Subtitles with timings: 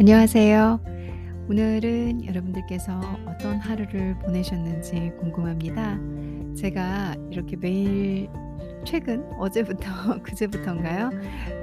[0.00, 0.80] 안녕하세요.
[1.50, 5.98] 오늘은 여러분들께서 어떤 하루를 보내셨는지 궁금합니다.
[6.56, 8.30] 제가 이렇게 매일
[8.86, 11.10] 최근 어제부터 그제부턴가요?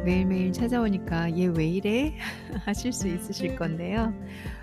[0.06, 2.14] 매일매일 찾아오니까 '얘 왜 이래?'
[2.64, 4.14] 하실 수 있으실 건데요.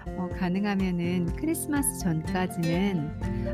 [0.06, 3.10] 어 가능하면은 크리스마스 전까지는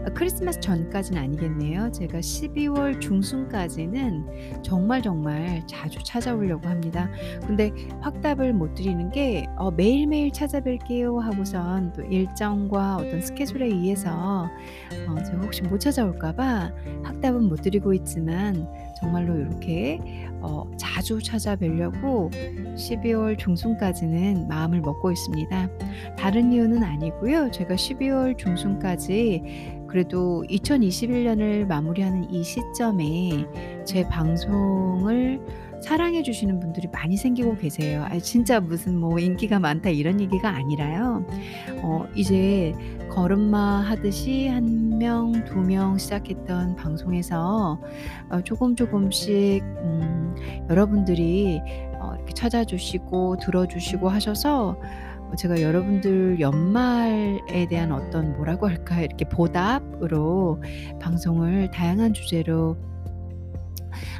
[0.06, 1.90] 아 크리스마스 전까지는 아니겠네요.
[1.92, 7.08] 제가 12월 중순까지는 정말, 정말 자주 찾아오려고 합니다.
[7.46, 14.48] 근데 확답을 못 드리는 게 어 "매일매일 찾아뵐게요." 하고선 또 일정과 어떤 스케줄에 의해서
[15.08, 16.72] 어 제가 혹시 못 찾아올까 봐
[17.02, 18.66] 확답은 못 드리고 있지만
[18.98, 22.30] 정말로 요렇게 어 자주 찾아뵈려고
[22.76, 25.68] 12월 중순까지는 마음을 먹고 있습니다.
[26.16, 27.50] 다른 이유는 아니고요.
[27.50, 33.46] 제가 12월 중순까지 그래도 2021 년을 마무리하는 이 시점에
[33.84, 35.40] 제 방송을
[35.82, 38.04] 사랑해 주시는 분들이 많이 생기고 계세요.
[38.08, 41.24] 아 진짜 무슨 뭐 인기가 많다 이런 얘기가 아니라요.
[41.82, 42.72] 어 이제
[43.10, 47.80] 걸음마 하듯이 한 명, 두 명 시작했던 방송에서
[48.28, 50.34] 어 조금 조금씩 음
[50.68, 51.60] 여러분들이
[51.98, 59.04] 어 이렇게 찾아주시고 들어주시고 하셔서 어 제가 여러분들 연말에 대한 어떤 뭐라고 할까요?
[59.04, 60.62] 이렇게 보답으로
[61.00, 62.76] 방송을 다양한 주제로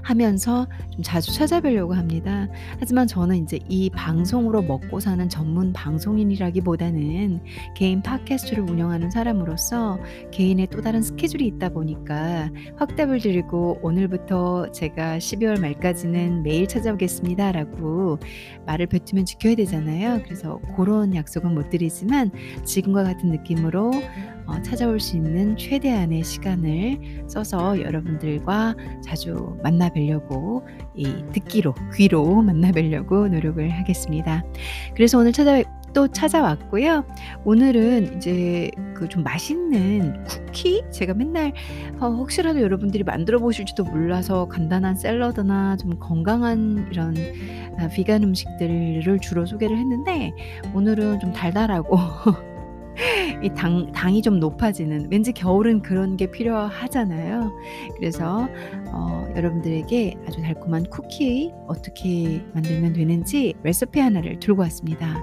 [0.02, 2.48] 하면서 좀 자주 찾아뵈려고 합니다.
[2.78, 7.40] 하지만 저는 인제 이 방송으로 먹고 사는 전문 방송인이라기보다는
[7.76, 9.98] 개인 팟캐스트를 운영하는 사람으로서
[10.30, 18.18] 개인의 또 다른 스케줄이 있다 보니까 확답을 드리고 "오늘부터 제가 12월 말까지는 매일 찾아오겠습니다."라고
[18.66, 20.22] 말을 뱉으면 지켜야 되잖아요.
[20.24, 22.30] 그래서 고런 약속은 못 드리지만
[22.64, 23.90] 지금과 같은 느낌으로
[24.46, 32.72] 어 찾아올 수 있는 최대한의 시간을 써서 여러분들과 자주 만나 뵈려고 이 듣기로 귀로 만나
[32.72, 34.44] 뵈려고 노력을 하겠습니다.
[34.94, 37.04] 그래서 오늘 찾아 또 찾아왔고요.
[37.44, 41.52] 오늘은 이제 그 좀 맛있는 쿠키 제가 맨날
[42.00, 47.14] 어 혹시라도 여러분들이 만들어 보실지도 몰라서 간단한 샐러드나 좀 건강한 이런
[47.78, 50.32] 아 비건 음식들을 주로 소개를 했는데
[50.74, 51.96] 오늘은 좀 달달하고
[53.42, 57.50] 이 당 당이 좀 높아지는 왠지 겨울은 그런 게 필요하잖아요.
[57.96, 58.48] 그래서
[58.92, 65.16] 어 여러분들에게 아주 달콤한 쿠키 어떻게 만들면 되는지 레시피 하나를 들고 왔습니다.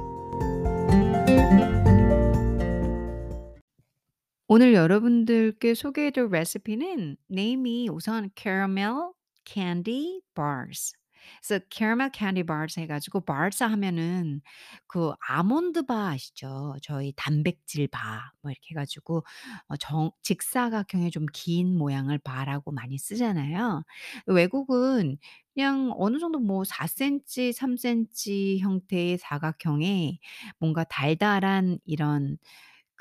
[4.50, 9.12] 오늘 여러분들께 소개해 드릴 레시피는 네임이 우선 caramel
[9.46, 10.94] candy bars.
[11.42, 14.42] 그래서 caramel candy bars 해 가지고 bars 하면은
[14.88, 16.76] 그 아몬드 바 아시죠?
[16.82, 19.24] 저희 단백질 바 뭐 이렇게 해 가지고
[19.68, 23.84] 어떤 직사각형의 좀 긴 모양을 바라고 많이 쓰잖아요.
[24.28, 25.18] 외국은
[25.54, 30.20] 그냥 어느 정도 뭐4 센티, 3 센티 형태의 사각형의
[30.59, 32.38] 뭔가 달달한 이런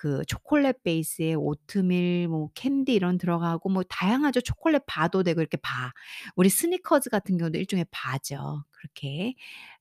[0.07, 4.41] 그 초콜릿 베이스에 오트밀 뭐 캔디 이런 들어가고 뭐 다양하죠.
[4.41, 5.93] 초콜릿 바도 되고 이렇게 바.
[6.37, 8.63] 우리 스니커즈 같은 경우도 일종의 바죠.
[8.71, 9.35] 그렇게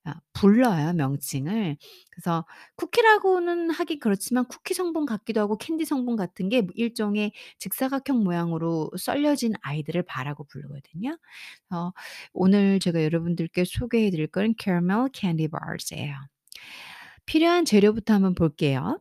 [0.03, 1.77] 아 불러요 명칭을.
[2.09, 2.43] 그래서
[2.75, 9.53] 쿠키라고는 하기 그렇지만 쿠키 성분 같기도 하고 캔디 성분 같은 게 일종의 직사각형 모양으로 썰려진
[9.61, 11.19] 아이들을 바라고 부르거든요.
[11.69, 11.91] 어
[12.33, 16.15] 오늘 제가 여러분들께 소개해 드릴 거는 caramel candy bars예요.
[17.27, 18.99] 필요한 재료부터 한번 볼게요.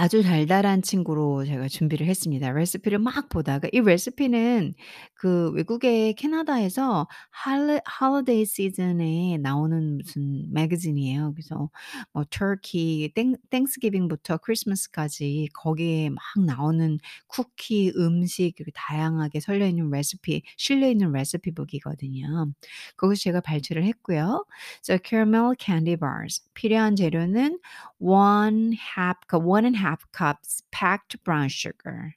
[0.00, 2.52] 아주 달달한 친구로 제가 준비를 했습니다.
[2.52, 4.74] 레시피를 막 보다가 이 레시피는
[5.14, 11.32] 그 외국의 캐나다에서 holi holiday 시즌에 나오는 무슨 매거진이에요.
[11.34, 11.68] 그래서
[12.12, 20.42] 뭐 터키, Thanks Thanksgiving부터 크리스마스까지 거기에 막 나오는 쿠키, 음식 이렇게 다양하게 설려 있는 레시피
[20.56, 22.52] 실려 있는 레시피북이거든요.
[22.96, 24.44] 거기서 제가 발췌를 했고요.
[24.80, 27.58] So caramel candy bars 필요한 재료는
[27.98, 32.14] 1 half 1 and half cups packed brown sugar.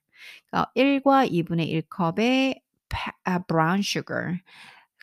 [0.51, 4.39] 그러니까 1과 2분의 1 컵의 pa 아 brown sugar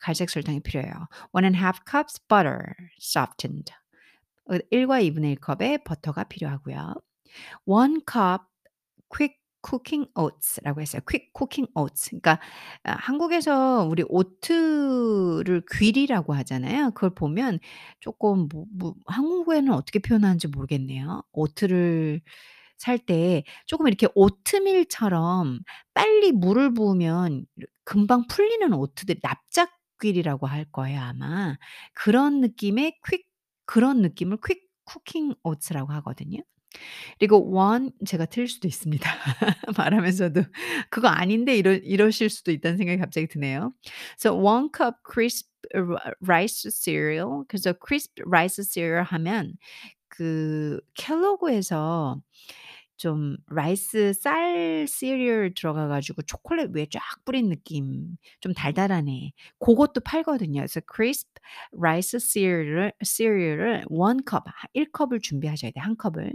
[0.02, 1.08] 갈색 설탕이 필요해요.
[1.32, 3.72] 1 and half cups butter softened.
[4.50, 6.94] 어 1과 2분의 1 컵의 버터가 필요하고요.
[7.66, 8.44] 1 cup
[9.10, 9.36] quick
[9.66, 11.02] cooking oats라고 했어요.
[11.06, 12.10] quick cooking oats.
[12.10, 12.40] 그러니까
[12.84, 16.92] 아 한국에서 우리 오트를 귀리라고 하잖아요.
[16.92, 17.60] 그걸 보면
[18.00, 21.22] 쪼끔 뭐뭐 한국어에는 어떻게 표현하는지 모르겠네요.
[21.32, 22.22] 오트를
[22.78, 25.60] 살때 쪼금 이렇게 오트밀처럼
[25.94, 27.46] 빨리 물을 부으면
[27.84, 31.56] 금방 풀리는 오트들 납작귀리라고 할 거예요 아마.
[31.94, 33.26] 그런 느낌의 퀵
[33.66, 36.40] 그런 느낌을 퀵 쿠킹 오츠라고 하거든요.
[37.18, 39.08] 그리고 원 제가 틀릴 수도 있습니다.
[39.78, 40.42] 말하면서도
[40.90, 43.72] '그거 아닌데?' 이러 이러실 수도 있다는 생각이 갑자기 드네요.
[44.20, 45.96] So 1 cup crisp ri
[46.26, 49.54] rice cereal 그래서 crisp rice cereal 하면
[50.08, 52.20] 그 켈로그에서
[52.98, 59.32] 좀 rice 쌀 시리얼 들어가 가지고 초콜릿 위에 쫙 뿌린 느낌 좀 달달하네.
[59.58, 60.60] 고것도 팔거든요.
[60.60, 61.30] 그래서 crisp
[61.72, 66.32] rice cereal을 시리얼을 1 컵, 1 컵을 준비하셔야 돼요, 1 컵을.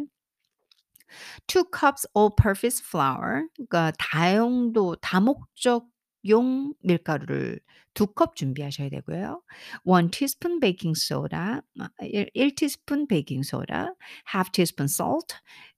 [1.47, 5.87] 2 cups all-purpose flour 그러니까 다용도 다목적
[6.29, 7.59] 용 밀가루를
[7.93, 9.41] 2컵 준비하셔야 되고요.
[9.85, 11.61] 1 teaspoon baking soda
[11.99, 13.93] 아일1 티스푼 베이킹 소다,
[14.33, 15.35] half teaspoon salt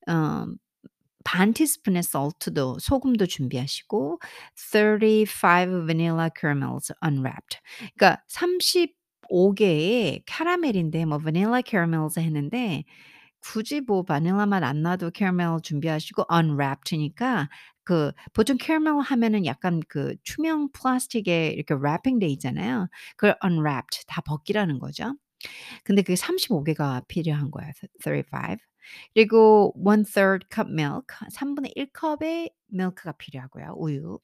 [0.07, 0.45] 어
[1.25, 4.21] 반 티스푼의 salt도 소금도 준비하시고
[4.55, 7.59] 35 vanilla caramels unwrapped
[7.97, 12.85] 그러니까 35 개의 캐러멜인데 뭐 vanilla caramels 했는데
[13.41, 17.49] 굳이 뭐 바닐라 맛 안 나도 캐러멜 준비하시고 unwrapped니까
[17.83, 22.87] 그 보통 캐러멜 하면은 약간 그 투명 플라스틱에 이렇게 wrapping 돼 있잖아요.
[23.17, 25.15] 그걸 unwrapped 다 벗기라는 거죠.
[25.83, 27.71] 근데 그게 35 개가 필요한 거야.
[28.01, 28.57] 35.
[29.13, 34.19] 그리고 1/3 cup milk 3분의 1 컵의 밀크가 필요하고요, 우유.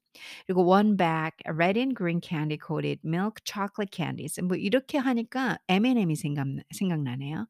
[0.48, 4.40] 그리고 1 bag red and green candy coated milk chocolate candies.
[4.42, 7.48] 뭐 이렇게 하니까 M&M이 생각 생각나네요.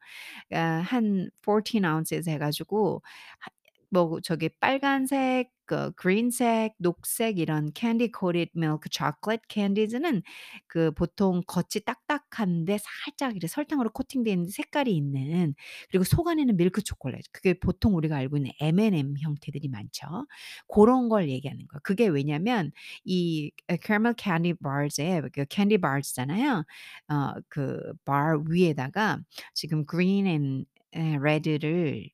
[0.54, 3.02] 아한14 ounces 해 가지고
[3.40, 3.50] 하
[3.92, 10.22] 뭐 저기 빨간색 그 그린색, 녹색 이런 candy coated milk chocolate candies는
[10.68, 15.56] 그 보통 겉이 딱딱한데 살짝 이렇게 설탕으로 코팅되어 있는 색깔이 있는
[15.90, 20.28] 그리고 속 안에는 밀크 초콜릿 그게 보통 우리가 알고 있는 M&M 형태들이 많죠.
[20.68, 21.80] 고런 걸 얘기하는 거예요.
[21.84, 22.72] 그게 왜냐면
[23.06, 23.52] 이에
[23.84, 26.66] caramel candy bars에 그 candy bars잖아요.
[27.10, 29.20] 어 그 bar 위에다가
[29.54, 32.10] 지금 green and 에 red를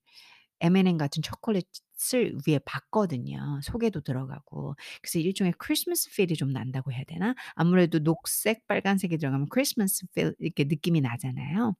[0.61, 3.59] M&M 같은 초콜릿을 위에 봤거든요.
[3.63, 4.75] 속에도 들어가고.
[5.01, 7.35] 그래서 일종의 크리스마스 필이 좀 난다고 해야 되나?
[7.55, 11.75] 아무래도 녹색, 빨간색이 들어가면 크리스마스 필 이렇게 느낌이 나잖아요.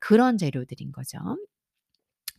[0.00, 1.18] 그런 재료들인 거죠.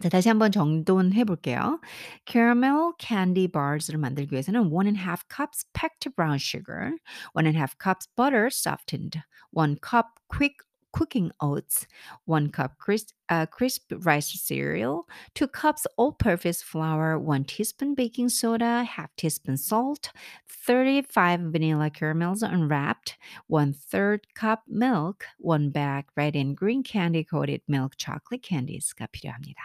[0.02, 1.80] 자 다시 한번 정돈해 볼게요.
[2.28, 6.96] caramel candy bars를 만들기 위해서는 1 1/2 cups packed brown sugar,
[7.36, 9.22] 1 1/2 cups butter softened,
[9.54, 10.56] 1 cup quick
[10.93, 11.87] cooking oats,
[12.25, 18.85] 1 cup crisp uh, crisp rice cereal, 2 cups all-purpose flour, 1 teaspoon baking soda,
[18.85, 20.11] half teaspoon salt,
[20.49, 23.17] 35 vanilla caramels unwrapped,
[23.51, 29.61] 1/3 cup milk, 1 bag red and green candy coated milk chocolate candies가 필요합니다.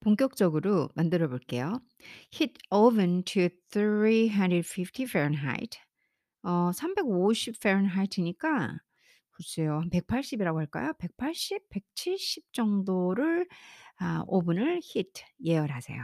[0.00, 1.80] 본격적으로 만들어 볼게요.
[2.30, 5.78] Heat oven to 350 Fahrenheit.
[6.44, 8.78] 어 350 Fahrenheit니까
[9.41, 9.79] 글쎄요.
[9.81, 10.93] 한 180 이라고 할까요?
[10.99, 13.47] 180, 170 정도를
[13.99, 15.99] 아 오븐을 heat 예열하세요.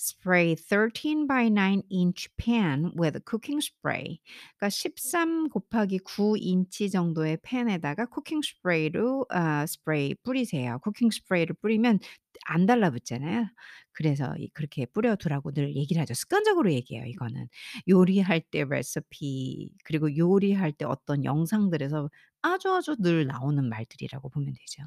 [0.00, 4.18] Spray 13 by 9 inch pan with cooking spray.
[4.56, 8.06] 그러니까 13 곱하기 9 인치 정도의 팬에다가
[8.42, 10.80] 스프레이로 아 스프레이 뿌리세요.
[10.82, 12.00] cooking 스프레이를 뿌리면
[12.46, 13.46] 안 달라붙잖아요.
[13.92, 16.14] 그래서 이 그렇게 뿌려 두라고 늘 얘기를 하죠.
[16.14, 17.48] 습관적으로 얘기해요 이거는.
[17.88, 22.08] 요리할 때 레시피 그리고 요리할 때 어떤 영상들에서
[22.42, 24.82] 아주 아주 늘 나오는 말들이라고 보면 되죠.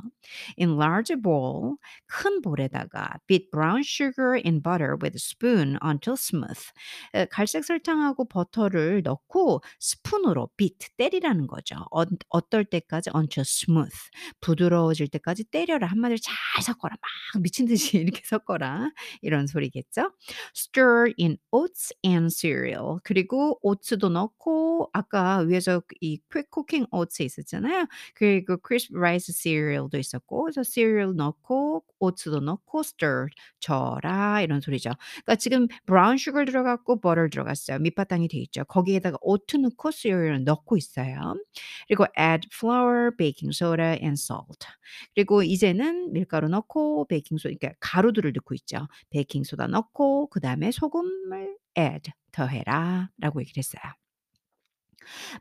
[0.60, 1.76] In large bowl
[2.08, 6.62] 큰 볼에다가 beat brown sugar and butter with spoon until smooth.
[7.14, 11.76] 에, 갈색 설탕하고 버터를 넣고 스푼으로 beat 때리라는 거죠.
[11.92, 13.96] 어, 어떨 때까지 until smooth.
[14.42, 15.88] 부드러워질 때까지 때려라.
[15.88, 16.34] 한마디로 잘
[16.64, 16.96] 섞어라.
[17.02, 18.92] 막 미친 듯이 이렇게 섞어라.
[19.22, 20.12] 이런 소리겠죠.
[20.56, 22.98] Stir in oats and cereal.
[23.04, 27.88] 그리고 오츠도 넣고 아까 위에서 이 quick cooking oats 있었잖아요.
[28.16, 33.28] 그리고 crisp rice cereal도 있었고 그래서 cereal 넣고 oats도 넣고 stir
[33.60, 34.92] 저어라 이런 소리죠.
[35.24, 37.80] 그러니까 지금 brown sugar 들어갔고 butter 들어갔어요.
[37.80, 38.64] 밑바탕이 돼 있죠.
[38.66, 41.36] 거기에다가 oat 넣고 cereal 넣고 있어요.
[41.88, 44.66] 그리고 add flour, baking soda and salt.
[45.16, 48.88] 그리고 이제는 밀가루 넣고 베이킹 소다 그러니까 가루들을 넣고 있죠.
[49.10, 53.82] 베이킹 소다 넣고 그 다음에 소금을 add 더해라 라고 얘기를 했어요.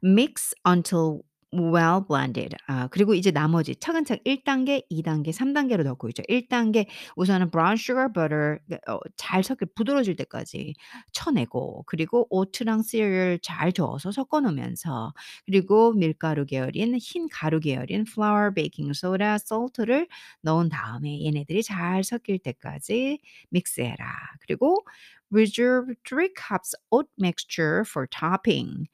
[0.02, 1.20] Mix until
[1.52, 2.56] well blended.
[2.68, 6.22] 아 그리고 이제 나머지 차근차근 1 단계, 2 단계, 3 단계로 넣고 있죠.
[6.28, 10.74] 1 단계 우선은 brown sugar, butter 그어잘 섞여 부드러워질 때까지
[11.12, 15.12] 쳐내고 그리고 오트랑 cereal 잘 저어서 섞어 놓으면서
[15.46, 20.06] 그리고 밀가루 계열인 흰 가루 계열인 flour, baking soda, salt를
[20.42, 23.18] 넣은 다음에 얘네들이 잘 섞일 때까지
[23.50, 24.06] 믹스해라.
[24.40, 24.84] 그리고
[25.32, 28.86] reserve 3 cups oat mixture for topping.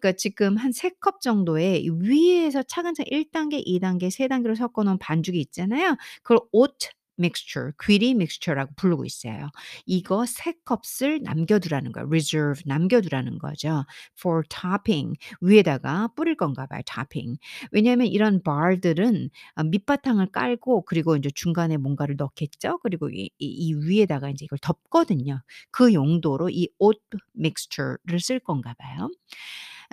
[0.00, 4.82] 그러니까 지금 한 3컵 정도의 이 위에서 차근차근 1 단계, 2 단계, 3 단계로 섞어
[4.84, 5.96] 놓은 반죽이 있잖아요.
[6.22, 9.50] 그걸 oat mixture, 귀리 mixture라고 부르고 있어요.
[9.86, 12.06] 이거 3 컵을 남겨 두라는 거예요.
[12.08, 13.84] reserve 남겨 두라는 거죠.
[14.18, 17.38] for topping 위에다가 뿌릴 건가 봐요, topping.
[17.72, 22.78] 왜냐하면 이런 bar들은 아 밑바탕을 깔고 그리고 인제 중간에 뭔가를 넣겠죠.
[22.82, 25.40] 그리고 이이이 위에다가 인제 이걸 덮거든요.
[25.70, 27.00] 그 용도로 이 oat
[27.38, 29.10] mixture를 쓸 건가 봐요.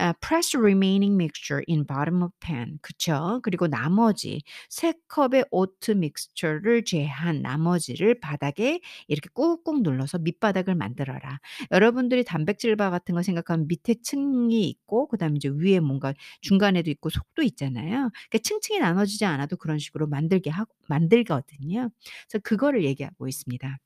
[0.02, 2.80] 아 press remaining mixture in bottom of pan.
[2.82, 3.40] 그쵸.
[3.44, 11.40] 그리고 나머지 3 컵의 oat mixture를 제한 나머지를 바닥에 이렇게 꾹꾹 눌러서 밑바닥을 만들어라.
[11.72, 17.10] 여러분들이 단백질 바 같은 거 생각하면 밑에 층이 있고 그다음에 이제 위에 뭔가 중간에도 있고
[17.10, 18.10] 속도 있잖아요.
[18.30, 21.90] 그러니까 층층이 나눠지지 않아도 그런 식으로 만들게 하고 만들거든요.
[22.28, 23.78] 그래서 그거를 얘기하고 있습니다.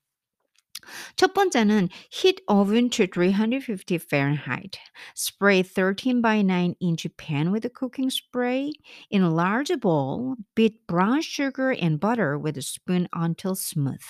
[1.16, 4.78] 첫 번째는 heat oven to 350 Fahrenheit.
[5.14, 8.72] Spray 13 by 9 inch pan with the cooking spray.
[9.10, 14.00] In a large bowl, beat brown sugar and butter with a spoon until smooth.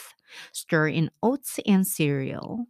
[0.53, 2.67] Stir in oats and cereal.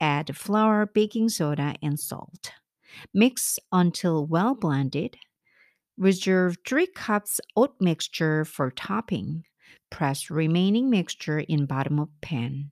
[0.00, 2.52] Add flour, baking soda, and salt.
[3.14, 5.16] Mix until well blended.
[5.96, 9.44] Reserve 3 cups oat mixture for topping.
[9.90, 12.70] Press remaining mixture in bottom of pan.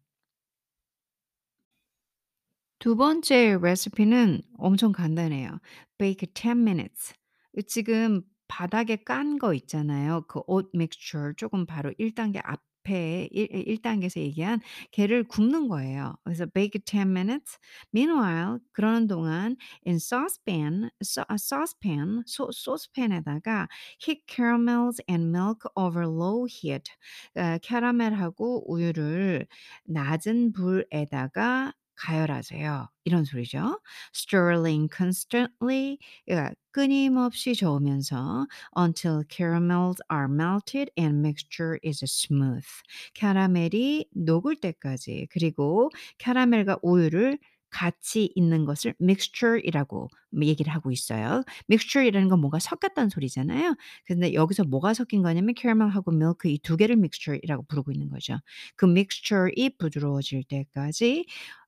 [2.85, 5.59] 두 번째 레시피는 엄청 간단해요.
[5.97, 7.15] bake 10 minutes.
[7.57, 10.21] 이 지금 바닥에 깐 거 있잖아요.
[10.27, 14.59] 그 oat mixture 조금 바로 1 단계 앞에 일일 단계에서 얘기한
[14.91, 16.15] 걔를 굽는 거예요.
[16.23, 17.57] 그래서 bake 10 minutes.
[17.91, 23.67] Meanwhile 그러는 동안 in saucepan 소 아 saucepan 소 소스팬에다가
[23.99, 26.91] heat caramels and milk over low heat.
[27.35, 29.47] 어 캐러멜하고 우유를
[29.85, 32.89] 낮은 불에다가 가열하세요.
[33.05, 33.79] 이런 소리죠.
[34.13, 35.97] Stirring constantly
[36.29, 38.47] 예 끊임없이 저으면서
[38.77, 42.67] until caramels are melted and mixture is smooth.
[43.13, 47.37] 캐러멜이 녹을 때까지 그리고 캐러멜과 우유를
[47.69, 50.07] 같이 있는 것을 mixture이라고
[50.43, 51.43] 얘기를 하고 있어요.
[51.69, 53.75] mixture이라는 건 뭔가 섞였다는 소리잖아요.
[54.05, 58.37] 근데 여기서 뭐가 섞인 거냐면 캐러멜하고 밀크 이 두 개를 mixture이라고 부르고 있는 거죠.
[58.77, 61.25] 그 mixture이 부드러워질 때까지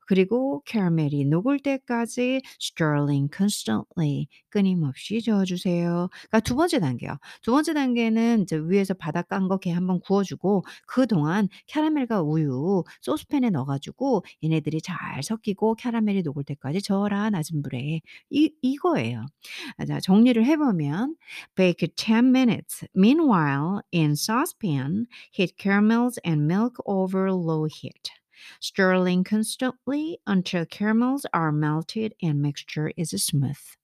[0.07, 6.09] 그리고 캐러멜이 녹을 때까지 stirring constantly 끊임없이 저어 주세요.
[6.29, 7.17] 그러니까 두 번째 단계요.
[7.43, 12.83] 두 번째 단계는 이제 위에서 바닥 깐거 걔 한번 구워 주고 그 동안 캐러멜과 우유
[13.01, 18.01] 소스팬에 넣어 가지고 얘네들이 잘 섞이고 캐러멜이 녹을 때까지 저어라 낮은 불에.
[18.31, 19.25] 이 이거예요.
[19.77, 21.15] 아 자 정리를 해 보면
[21.55, 22.85] bake 10 minutes.
[22.95, 28.11] Meanwhile, in saucepan, heat caramels and milk over low heat.
[28.59, 33.76] Stirring constantly until caramels are melted and mixture is smooth.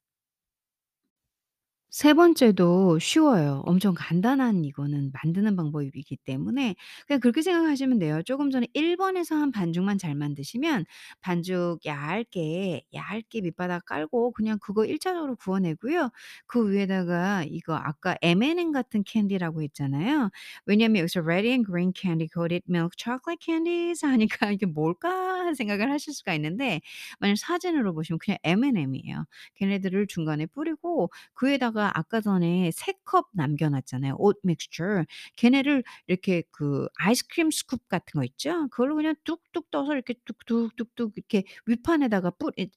[1.96, 3.62] 세 번째도 쉬워요.
[3.68, 8.24] 엄청 간단한 이거는 만드는 방법이기 때문에 그냥 그렇게 생각하시면 돼요.
[8.24, 10.86] 조금 전에 1 번에서 한 반죽만 잘 만드시면
[11.22, 16.10] 반죽 얇게, 얇게 밑바닥 깔고 그냥 그거 1 차적으로 구워 내고요.
[16.48, 20.32] 그 위에다가 이거 아까 M&M 같은 캔디라고 했잖아요.
[20.66, 26.12] 왜냐하면 여기서 Red and Green Candy Coated Milk Chocolate Candies 하니까 '이게 뭘까?' 생각을 하실
[26.16, 26.82] 수가 있는데
[27.20, 29.26] 만약 사진으로 보시면 그냥 M&M이에요.
[29.58, 35.06] 걔네들을 중간에 뿌리고 그 위에다가 아까 전에 3컵 남겨 놨잖아요, oat mixture.
[35.38, 38.68] 걔네를 이렇게 그 아이스크림 스쿱 같은 거 있죠?
[38.70, 42.70] 그걸로 그냥 뚝뚝 떠서 이렇게 뚝뚝뚝뚝 이렇게 위판에다가 뿌리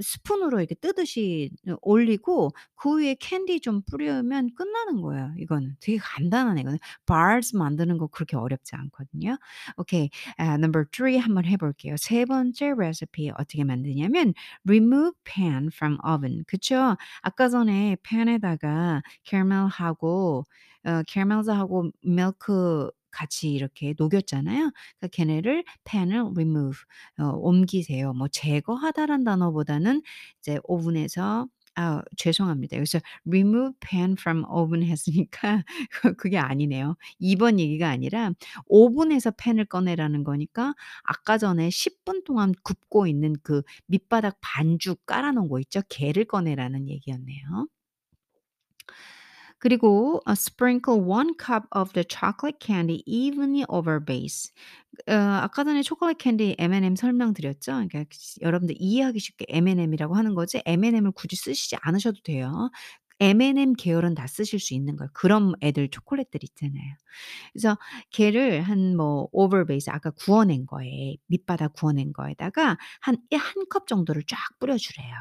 [0.00, 5.76] 스푼으로 이렇게 뜨듯이 어 올리고 그 위에 캔디 좀 뿌리면 끝나는 거예요 이거는.
[5.80, 6.78] 되게 간단하네 이거는.
[7.06, 9.36] bars 만드는 거 그렇게 어렵지 않거든요.
[9.76, 10.10] 오케이.
[10.38, 11.96] 아 number 3 한번 해 볼게요.
[11.98, 14.34] 세 번째 레시피 어떻게 만드냐면
[14.66, 16.44] remove pan from oven.
[16.46, 16.96] 그쵸?
[17.22, 20.44] 아까 전에 팬에다가 캐러멜하고
[20.84, 24.58] 어 캐러멜하고 밀크 같이 이렇게 녹였잖아요.
[24.98, 26.78] 그러니까 걔네를 pan을 remove
[27.18, 28.12] 어 옮기세요.
[28.14, 30.02] 뭐 제거하다라는 단어보다는
[30.40, 32.76] 이제 오븐에서 아 죄송합니다.
[32.76, 36.96] 여기서 remove pan from oven 했으니까 그 그게 아니네요.
[37.18, 38.30] 2번 얘기가 아니라
[38.66, 45.48] 오븐에서 팬을 꺼내라는 거니까 아까 전에 10분 동안 굽고 있는 그 밑바닥 반죽 깔아 놓은
[45.48, 45.80] 거 있죠?
[45.88, 47.66] 걔를 꺼내라는 얘기였네요.
[49.62, 54.50] 그리고 어 sprinkle 1 cup of the chocolate candy evenly over base.
[55.08, 57.72] 어 아까 전에 초콜릿 캔디 M&M 설명드렸죠?
[57.72, 62.70] 그러니까 시 여러분들 이해하기 쉽게 M&M이라고 하는 거지 M&M을 굳이 쓰시지 않으셔도 돼요.
[63.20, 65.08] M&M 계열은 다 쓰실 수 있는 거예요.
[65.14, 66.94] 그런 애들 초콜릿들 있잖아요.
[67.52, 67.78] 그래서
[68.10, 69.28] 걔를 한뭐
[69.68, 75.14] base 아까 구워낸 거에 밑바닥 구워낸 거에다가 한이한컵 정도를 쫙 뿌려 주래요.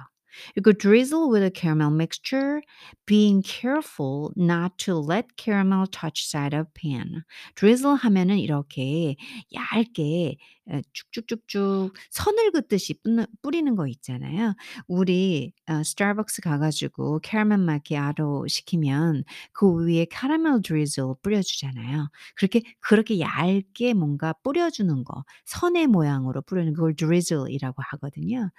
[0.54, 2.62] 그리고 drizzle with a caramel mixture,
[3.06, 7.24] being careful not to let caramel touch side of pan.
[7.56, 9.16] drizzle 하면은 이렇게
[9.54, 10.36] 얇게
[10.69, 12.95] 에, 쭉쭉쭉쭉 선을 긋듯이
[13.41, 14.53] 뿌리는 거 있잖아요.
[14.87, 22.09] 우리 어 스타벅스 가 가지고 캐러멜 마키아토 시키면 그 위에 캐러멜 drizzle 뿌려 주잖아요.
[22.35, 28.49] 그렇게 그렇게 얇게 뭔가 뿌려 주는 거, 선의 모양으로 뿌리는 그걸 drizzle이라고 하거든요.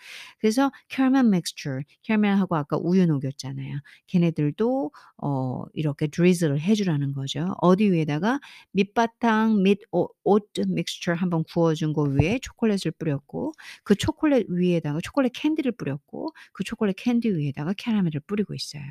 [0.40, 3.78] 그래서 caramel mixture, 캐러멜하고 아까 우유 녹였잖아요.
[4.08, 4.90] 걔네들도
[5.22, 7.54] 어 이렇게 drizzle을 해 주라는 거죠.
[7.60, 8.40] 어디 위에다가
[8.72, 13.52] 밑바탕 밑오 oat mixture 한번 구워 준거 위에 초콜릿을 뿌렸고
[13.84, 18.82] 그 초콜릿 위에다가 초콜릿 캔디를 뿌렸고 그 초콜릿 캔디 위에다가 캐러멜을 뿌리고 있어요.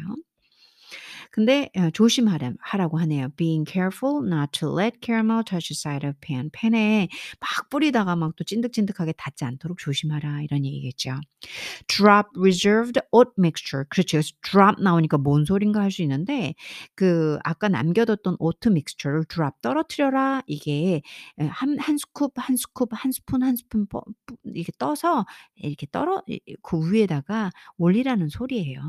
[1.31, 3.29] 근데 어 조심하라 하라고 하네요.
[3.37, 6.49] Being careful not to let caramel touch the side of pan.
[6.53, 7.07] 팬에
[7.39, 11.19] 막 뿌리다가 막 또 찐득찐득하게 닿지 않도록 조심하라 이런 얘기겠죠.
[11.87, 13.85] drop reserved oat mixture.
[13.89, 14.21] 그렇죠.
[14.41, 16.55] drop 나오니까 뭔 소린가 할 수 있는데
[16.95, 20.41] 그 아까 남겨뒀던 oat mixture를 drop 떨어뜨려라.
[20.47, 21.01] 이게
[21.39, 23.85] 에, 한, 한 스쿱, 한 스쿱, 한 스푼, 한 스푼
[24.45, 26.23] 이렇게 떠서 이렇게 떨어
[26.63, 28.81] 그 위에다가 올리라는 소리예요.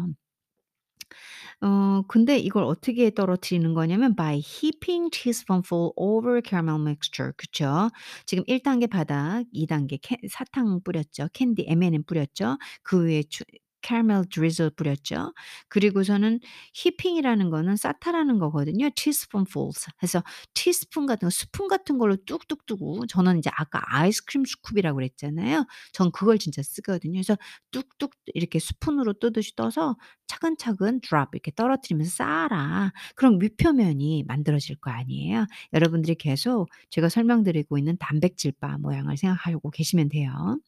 [1.62, 7.88] 어 근데 이걸 어떻게 떨어뜨리는 거냐면 by heaping teaspoonful over caramel mixture 그쵸?
[8.26, 11.28] 지금 1 단계 바닥, 2 단계 캐 사탕 뿌렸죠.
[11.32, 12.58] 캔디 M&M 뿌렸죠.
[12.82, 13.44] 그 위에 추
[13.82, 15.32] caramel drizzle 뿌렸죠.
[15.68, 16.40] 그리고서는
[16.76, 18.90] heaping이라는 거는 쌓다라는 거거든요.
[18.94, 20.22] teaspoonfuls 해서
[20.54, 25.66] 티스푼 같은 거 스푼 같은 걸로 뚝뚝 뜨고 저는 이제 아까 아이스크림 scoop이라고 그랬잖아요.
[25.92, 27.14] 전 그걸 진짜 쓰거든요.
[27.14, 27.36] 그래서
[27.70, 29.96] 뚝뚝 이렇게 스푼으로 뜨듯이 떠서
[30.26, 32.92] 차근차근 drop 이렇게 떨어뜨리면서 쌓아라.
[33.16, 35.46] 그럼 윗표면이 만들어질 거 아니에요.
[35.72, 40.58] 여러분들이 계속 제가 설명드리고 있는 단백질 바 모양을 생각하고 계시면 돼요.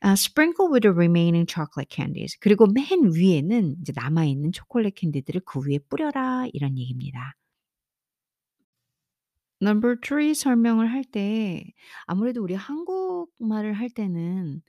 [0.00, 2.36] 아 sprinkle with the remaining chocolate candies.
[2.40, 7.34] 그리고 맨 위에는 이제 남아 있는 초콜릿 캔디들을 그 위에 뿌려라 이런 얘기입니다.
[9.60, 11.64] 넘버 3 설명을 할 때
[12.06, 14.62] 아무래도 우리 한국말을 할 때는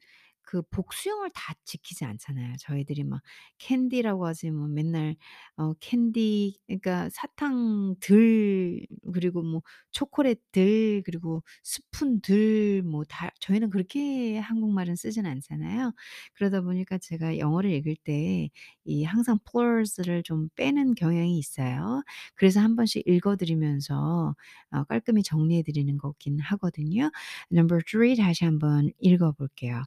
[0.49, 2.55] 그 복수형을 다 지키지 않잖아요.
[2.61, 3.21] 저희들이 막
[3.57, 5.15] 캔디라고 하지 뭐 맨날
[5.57, 9.61] 어 캔디 그러니까 사탕들 그리고 뭐
[9.91, 15.93] 초콜릿들 그리고 스푼들 뭐 다 저희는 그렇게 한국말은 쓰진 않잖아요.
[16.35, 18.49] 그러다 보니까 제가 영어를 읽을 때
[18.85, 22.03] 이 항상 plurals를 좀 빼는 경향이 있어요.
[22.35, 24.33] 그래서 한 번씩 읽어 드리면서
[24.71, 27.11] 어 깔끔히 정리해 드리는 거긴 하거든요.
[27.51, 29.83] Number 3 다시 한번 읽어 볼게요.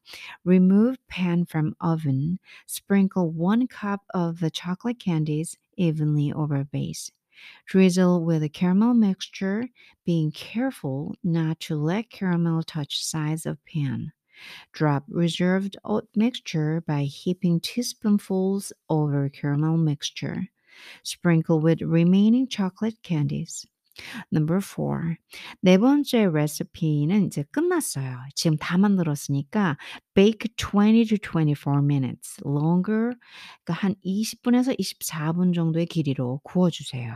[0.51, 2.41] Remove pan from oven.
[2.67, 7.13] Sprinkle 1 cup of the chocolate candies evenly over base.
[7.67, 9.69] Drizzle with a caramel mixture,
[10.05, 14.11] being careful not to let caramel touch sides of pan.
[14.73, 20.49] Drop reserved oat mixture by heaping teaspoonfuls over caramel mixture.
[21.05, 23.69] Sprinkle with remaining chocolate candies.
[24.33, 25.16] Number 4.
[25.62, 28.18] 네 번째 레시피는 이제 끝났어요.
[28.35, 29.76] 지금 다 만들었으니까
[30.14, 33.12] bake 20 to 24 minutes longer
[33.64, 37.14] 그러니까 한 20분에서 24분 정도의 길이로 구워 주세요.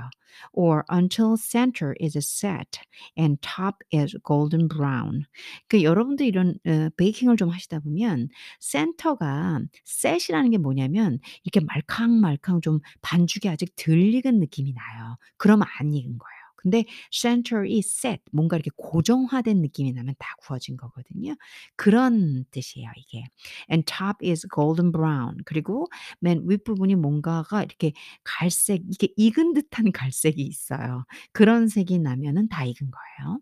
[0.52, 2.80] or until center is set
[3.16, 5.24] and top is golden brown.
[5.68, 8.28] 그 여러분들 이런 어 베이킹을 좀 하시다 보면
[8.60, 15.16] 센터가 set이라는 게 뭐냐면 이렇게 말캉말캉 좀 반죽이 아직 덜 익은 느낌이 나요.
[15.36, 16.43] 그러면 안 익은 거예요.
[16.64, 21.36] 근데 center이 set 뭔가 이렇게 고정화된 느낌이 나면 다 구워진 거거든요.
[21.76, 23.24] 그런 뜻이에요, 이게.
[23.70, 25.36] and top is golden brown.
[25.46, 25.86] 그리고
[26.20, 27.92] 맨 윗부분이 뭔가가 이렇게
[28.24, 31.04] 갈색 이게 익은 듯한 갈색이 있어요.
[31.32, 33.40] 그런 색이 나면은 다 익은 거예요.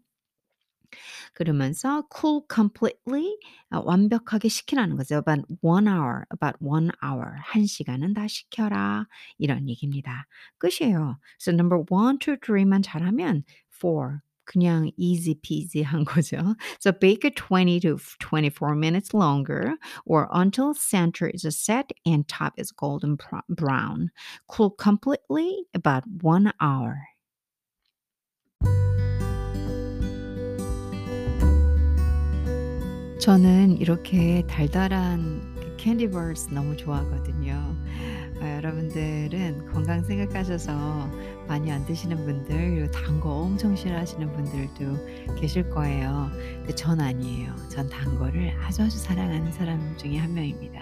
[1.34, 3.38] 그러면서 cool completely
[3.70, 5.18] 아 완벽하게 식히라는 거죠.
[5.18, 7.36] about 1 hour, about 1 hour.
[7.54, 9.08] 1 시간은 다 식혀라.
[9.38, 10.26] 이런 얘기입니다.
[10.60, 11.18] 끝이에요.
[11.40, 16.56] So number 1, 2, 3만 잘하면 4 그냥 easy peasy한 거죠.
[16.80, 22.54] So bake it 20 to 24 minutes longer or until center is set and top
[22.58, 24.10] is golden bro- brown.
[24.48, 27.11] Cool completely about 1 hour.
[33.23, 37.77] 저는 이렇게 달달한 그 캔디 버스 너무 좋아하거든요.
[38.41, 41.09] 아 여러분들은 건강 생각하셔서
[41.47, 46.31] 많이 안 드시는 분들 그리고 단 거 엄청 싫어하시는 분들도 계실 거예요.
[46.33, 47.55] 근데 전 아니에요.
[47.69, 50.81] 전 단 거를 아주 아주 사랑하는 사람 중에 한 명입니다.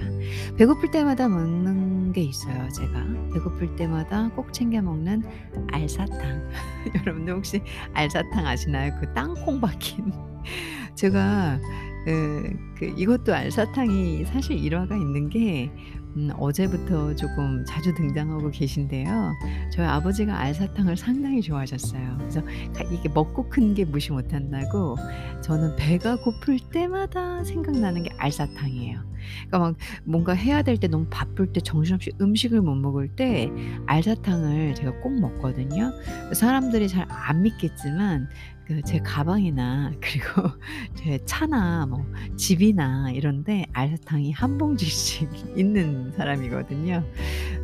[0.57, 3.05] 배고플 때마다 먹는 게 있어요 제가.
[3.35, 5.23] 배고플 때마다 꼭 챙겨 먹는
[5.73, 6.49] 알사탕.
[7.05, 7.61] 여러분들 혹시
[7.93, 8.93] 알사탕 아시나요?
[8.99, 10.11] 그 땅콩 박힌.
[10.97, 11.61] 제가
[12.05, 15.71] 그그 이것도 알사탕이 사실 일화가 있는 게
[16.17, 19.33] 음 어제부터 조금 자주 등장하고 계신데요.
[19.73, 22.17] 저희 아버지가 알사탕을 상당히 좋아하셨어요.
[22.19, 22.43] 그래서
[22.75, 24.97] 가 이게 먹고 큰 게 무시 못한다고
[25.43, 29.09] 저는 배가 고플 때마다 생각나는 게 알사탕이에요.
[29.47, 33.49] 그러니까 막 뭔가 해야 될 때 너무 바쁠 때 정신없이 음식을 못 먹을 때
[33.87, 35.93] 알사탕을 제가 꼭 먹거든요.
[36.33, 38.29] 사람들이 잘 안 믿겠지만
[38.71, 40.49] 그 제 가방이나 그리고
[40.95, 42.07] 제 차나 뭐
[42.37, 45.29] 집이나 이런 데 알사탕이 한 봉지씩
[45.59, 47.05] 있는 사람이거든요.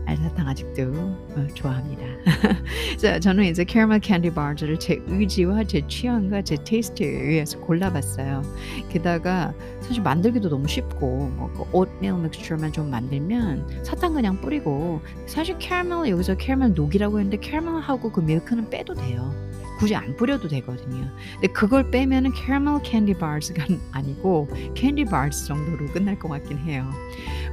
[0.04, 2.02] 알사탕 아직도 어 좋아합니다.
[2.98, 8.42] 그래서 저는 이제 캐러멜 캔디 bars를 제 의지와 제 취향과 제 taste에 의해서 골라 봤어요.
[8.88, 16.10] 게다가 사실 만들기도 너무 쉽고 뭐그 오트밀 믹스처만 좀 만들면 사탕 그냥 뿌리고 사실 캐러멜
[16.10, 19.32] 여기서 캐러멜 녹이라고 했는데 캐러멜하고 그 밀크는 빼도 돼요.
[19.78, 21.10] 굳이 안 뿌려도 되거든요.
[21.34, 26.90] 근데 그걸 빼면은 캐러멜 캔디 bars가 아니고 캔디 bars 정도로 끝날 것 같긴 해요.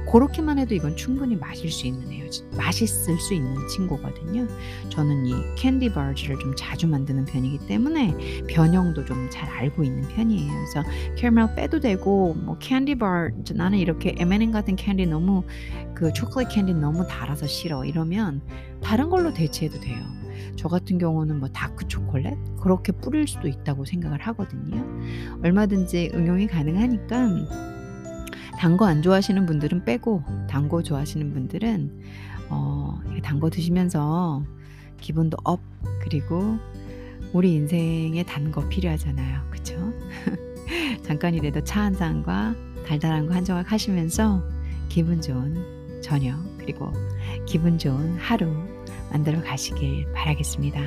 [0.06, 2.24] 고렇게만 해도 이건 충분히 맛있을 수 있는 애예요.
[2.56, 4.46] 맛있을 수 있는 친구거든요.
[4.88, 10.52] 저는 이 캔디 bars를 좀 자주 만드는 편이기 때문에 변형도 좀 잘 알고 있는 편이에요.
[10.52, 10.82] 그래서
[11.16, 15.44] 캐러멜 빼도 되고 뭐 캔디 bars 나는 이렇게 M&M 같은 캔디 너무
[15.94, 18.42] 그 초콜릿 캔디 너무 달아서 싫어 이러면
[18.82, 20.04] 다른 걸로 대체해도 돼요.
[20.56, 24.84] 저 같은 경우는 뭐 다크 초콜릿 그렇게 뿌릴 수도 있다고 생각을 하거든요.
[25.42, 27.28] 얼마든지 응용이 가능하니까
[28.58, 32.02] 단 거 안 좋아하시는 분들은 빼고 단 거 좋아하시는 분들은
[32.50, 34.42] 어 단거 드시면서
[35.00, 35.60] 기분도 up
[36.02, 36.58] 그리고
[37.32, 39.40] 우리 인생에 단 거 필요하잖아요.
[39.50, 39.74] 그쵸?
[41.02, 42.54] 잠깐이라도 차 한 잔과
[42.86, 44.42] 달달한 거 한 조각 하시면서
[44.88, 46.92] 기분 좋은 저녁 그리고
[47.46, 48.46] 기분 좋은 하루
[49.14, 50.80] 만들어 가시길 바라겠습니다.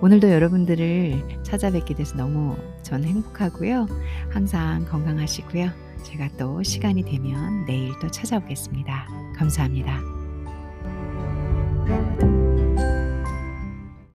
[0.00, 3.86] 오늘도 여러분들을 찾아뵙게 돼서 너무 저는 행복하고요.
[4.30, 5.70] 항상 건강하시고요.
[6.02, 9.06] 제가 또 시간이 되면 내일 또 찾아오겠습니다.
[9.36, 10.00] 감사합니다.